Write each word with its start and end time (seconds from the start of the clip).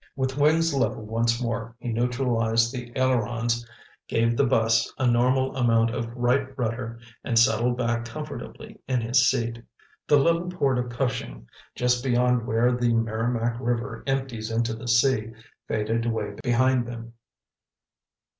With 0.15 0.35
wings 0.35 0.73
level 0.73 1.05
once 1.05 1.39
more, 1.39 1.75
he 1.77 1.89
neutralized 1.93 2.71
the 2.73 2.91
ailerons, 2.97 3.63
gave 4.07 4.35
the 4.35 4.47
bus 4.47 4.91
a 4.97 5.05
normal 5.05 5.55
amount 5.55 5.91
of 5.93 6.11
right 6.15 6.57
rudder 6.57 6.99
and 7.23 7.37
settled 7.37 7.77
back 7.77 8.05
comfortably 8.05 8.81
in 8.87 9.01
his 9.01 9.29
seat. 9.29 9.61
The 10.07 10.17
little 10.17 10.49
port 10.49 10.79
of 10.79 10.89
Cushing, 10.89 11.47
just 11.75 12.03
beyond 12.03 12.47
where 12.47 12.71
the 12.75 12.95
Merrimac 12.95 13.59
River 13.59 14.03
empties 14.07 14.49
into 14.49 14.73
the 14.73 14.87
sea, 14.87 15.33
faded 15.67 16.07
away 16.07 16.35
behind 16.43 16.87
them. 16.87 17.13